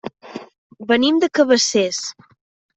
[0.93, 2.03] Venim de Cabacés.